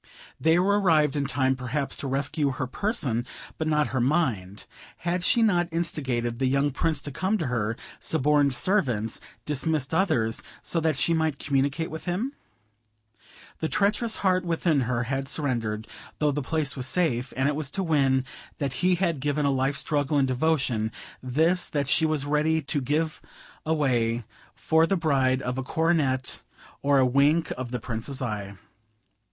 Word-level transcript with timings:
They 0.39 0.57
were 0.57 0.79
arrived 0.81 1.15
in 1.15 1.27
time 1.27 1.55
perhaps 1.55 1.95
to 1.97 2.07
rescue 2.07 2.53
her 2.53 2.65
person, 2.65 3.23
but 3.59 3.67
not 3.67 3.89
her 3.93 4.01
mind; 4.01 4.65
had 4.97 5.23
she 5.23 5.43
not 5.43 5.67
instigated 5.71 6.39
the 6.39 6.47
young 6.47 6.71
Prince 6.71 7.03
to 7.03 7.11
come 7.11 7.37
to 7.37 7.45
her; 7.45 7.77
suborned 7.99 8.55
servants, 8.55 9.21
dismissed 9.45 9.93
others, 9.93 10.41
so 10.63 10.79
that 10.79 10.95
she 10.97 11.13
might 11.13 11.37
communicate 11.37 11.91
with 11.91 12.05
him? 12.05 12.33
The 13.59 13.69
treacherous 13.69 14.17
heart 14.17 14.43
within 14.43 14.81
her 14.89 15.03
had 15.03 15.27
surrendered, 15.29 15.87
though 16.17 16.31
the 16.31 16.41
place 16.41 16.75
was 16.75 16.87
safe; 16.87 17.31
and 17.37 17.47
it 17.47 17.55
was 17.55 17.69
to 17.69 17.83
win 17.83 18.21
this 18.21 18.25
that 18.57 18.73
he 18.77 18.95
had 18.95 19.19
given 19.19 19.45
a 19.45 19.51
life's 19.51 19.81
struggle 19.81 20.17
and 20.17 20.27
devotion; 20.27 20.91
this, 21.21 21.69
that 21.69 21.87
she 21.87 22.07
was 22.07 22.25
ready 22.25 22.59
to 22.59 22.81
give 22.81 23.21
away 23.67 24.23
for 24.55 24.87
the 24.87 24.97
bribe 24.97 25.43
of 25.43 25.59
a 25.59 25.63
coronet 25.63 26.41
or 26.81 26.97
a 26.97 27.05
wink 27.05 27.51
of 27.55 27.69
the 27.69 27.79
Prince's 27.79 28.19
eye. 28.19 28.57